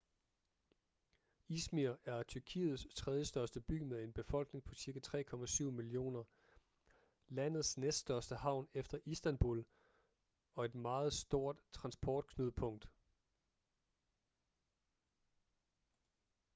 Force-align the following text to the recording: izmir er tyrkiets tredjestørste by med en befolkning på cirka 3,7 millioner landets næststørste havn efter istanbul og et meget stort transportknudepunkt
izmir 1.47 1.91
er 2.05 2.23
tyrkiets 2.23 2.87
tredjestørste 2.95 3.61
by 3.61 3.79
med 3.81 4.03
en 4.03 4.13
befolkning 4.13 4.63
på 4.63 4.75
cirka 4.75 4.99
3,7 4.99 5.63
millioner 5.63 6.23
landets 7.27 7.77
næststørste 7.77 8.35
havn 8.35 8.69
efter 8.73 8.99
istanbul 9.05 9.65
og 10.55 10.65
et 10.65 10.75
meget 10.75 11.13
stort 11.13 11.55
transportknudepunkt 11.73 12.87